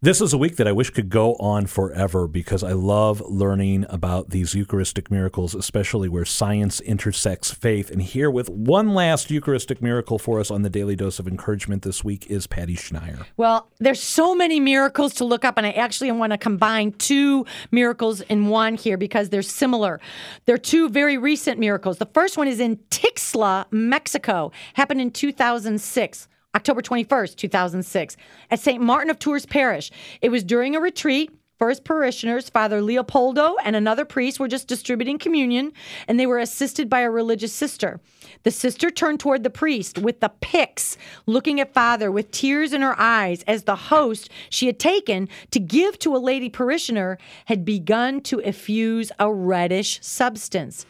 [0.00, 3.84] This is a week that I wish could go on forever because I love learning
[3.88, 7.90] about these Eucharistic miracles, especially where science intersects faith.
[7.90, 11.82] And here, with one last Eucharistic miracle for us on the Daily Dose of Encouragement
[11.82, 13.26] this week, is Patty Schneier.
[13.36, 17.44] Well, there's so many miracles to look up, and I actually want to combine two
[17.72, 19.98] miracles in one here because they're similar.
[20.44, 21.98] They're two very recent miracles.
[21.98, 26.28] The first one is in Tixtla, Mexico, happened in 2006.
[26.54, 28.16] October 21st, 2006,
[28.50, 28.82] at St.
[28.82, 29.90] Martin of Tours Parish.
[30.22, 31.30] It was during a retreat.
[31.58, 35.72] First parishioners, Father Leopoldo and another priest, were just distributing communion,
[36.06, 38.00] and they were assisted by a religious sister.
[38.44, 42.82] The sister turned toward the priest with the pyx, looking at Father with tears in
[42.82, 47.64] her eyes as the host she had taken to give to a lady parishioner had
[47.64, 50.86] begun to effuse a reddish substance.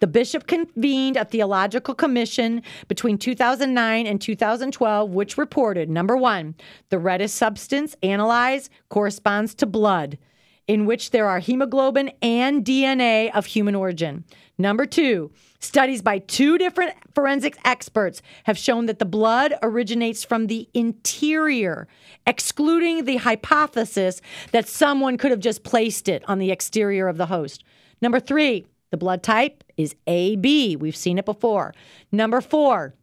[0.00, 6.54] The bishop convened a theological commission between 2009 and 2012, which reported number one,
[6.90, 10.18] the reddish substance analyzed corresponds to blood,
[10.66, 14.24] in which there are hemoglobin and DNA of human origin.
[14.56, 20.46] Number two, studies by two different forensic experts have shown that the blood originates from
[20.46, 21.88] the interior,
[22.26, 24.20] excluding the hypothesis
[24.52, 27.64] that someone could have just placed it on the exterior of the host.
[28.00, 30.76] Number three, the blood type is AB.
[30.76, 31.74] We've seen it before.
[32.12, 32.94] Number four,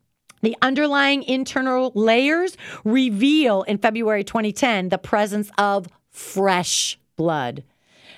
[0.42, 7.66] the underlying internal layers reveal in February 2010 the presence of fresh blood.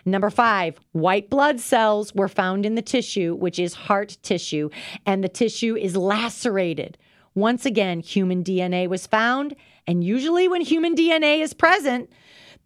[0.05, 4.69] Number five, white blood cells were found in the tissue, which is heart tissue,
[5.07, 6.95] and the tissue is lacerated.
[7.33, 9.55] Once again, human DNA was found,
[9.87, 12.07] and usually when human DNA is present,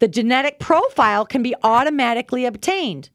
[0.00, 3.08] the genetic profile can be automatically obtained.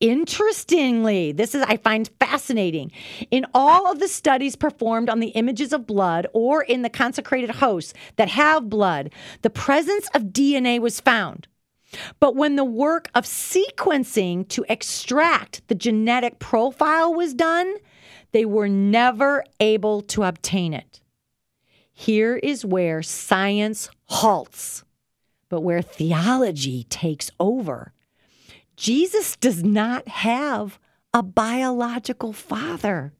[0.00, 2.92] Interestingly, this is I find fascinating.
[3.32, 7.56] In all of the studies performed on the images of blood or in the consecrated
[7.56, 11.48] hosts that have blood, the presence of DNA was found.
[12.20, 17.74] But when the work of sequencing to extract the genetic profile was done,
[18.32, 21.00] they were never able to obtain it.
[21.92, 24.84] Here is where science halts,
[25.48, 27.92] but where theology takes over.
[28.78, 30.78] Jesus does not have
[31.12, 33.12] a biological father.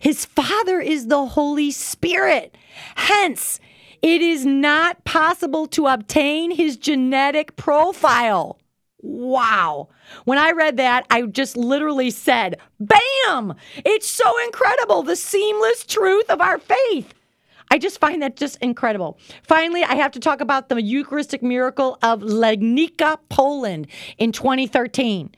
[0.00, 2.56] His father is the Holy Spirit.
[2.94, 3.60] Hence,
[4.00, 8.58] it is not possible to obtain his genetic profile.
[9.02, 9.90] Wow.
[10.24, 13.54] When I read that, I just literally said, Bam!
[13.84, 17.12] It's so incredible, the seamless truth of our faith.
[17.70, 19.18] I just find that just incredible.
[19.42, 23.88] Finally, I have to talk about the Eucharistic miracle of Legnica, Poland
[24.18, 25.34] in 2013.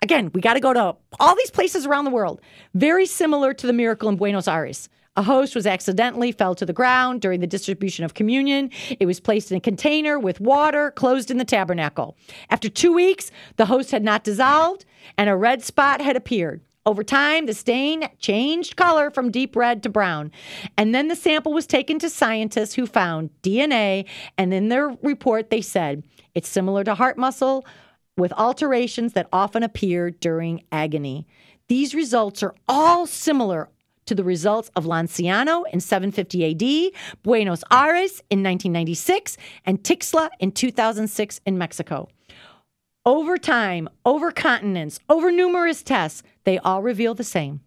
[0.00, 2.40] Again, we got to go to all these places around the world.
[2.74, 4.88] Very similar to the miracle in Buenos Aires.
[5.14, 8.70] A host was accidentally fell to the ground during the distribution of communion.
[8.98, 12.16] It was placed in a container with water closed in the tabernacle.
[12.48, 14.86] After two weeks, the host had not dissolved
[15.18, 16.62] and a red spot had appeared.
[16.84, 20.32] Over time, the stain changed color from deep red to brown.
[20.76, 24.06] And then the sample was taken to scientists who found DNA.
[24.36, 26.02] And in their report, they said
[26.34, 27.64] it's similar to heart muscle
[28.16, 31.26] with alterations that often appear during agony.
[31.68, 33.70] These results are all similar
[34.06, 40.50] to the results of Lanciano in 750 AD, Buenos Aires in 1996, and Tixtla in
[40.50, 42.08] 2006 in Mexico.
[43.04, 47.60] Over time, over continents, over numerous tests, they all reveal the same.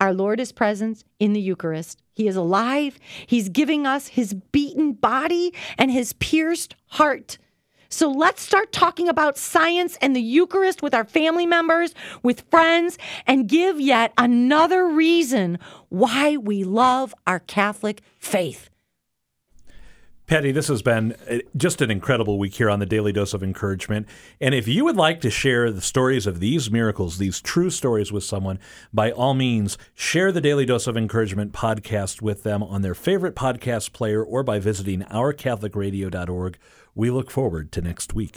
[0.00, 2.00] Our Lord is present in the Eucharist.
[2.14, 2.98] He is alive.
[3.26, 7.36] He's giving us his beaten body and his pierced heart.
[7.90, 12.96] So let's start talking about science and the Eucharist with our family members, with friends,
[13.26, 15.58] and give yet another reason
[15.90, 18.70] why we love our Catholic faith.
[20.28, 23.42] Patty, this has been uh, just an incredible week here on the Daily Dose of
[23.42, 24.06] Encouragement.
[24.42, 28.12] And if you would like to share the stories of these miracles, these true stories
[28.12, 28.58] with someone,
[28.92, 33.34] by all means, share the Daily Dose of Encouragement podcast with them on their favorite
[33.34, 36.58] podcast player or by visiting ourcatholicradio.org.
[36.94, 38.36] We look forward to next week.